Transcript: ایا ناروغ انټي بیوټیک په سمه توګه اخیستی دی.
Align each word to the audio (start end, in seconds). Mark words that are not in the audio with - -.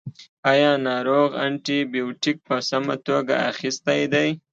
ایا 0.51 0.71
ناروغ 0.87 1.29
انټي 1.45 1.79
بیوټیک 1.93 2.37
په 2.47 2.55
سمه 2.69 2.95
توګه 3.07 3.35
اخیستی 3.51 4.01
دی. 4.13 4.29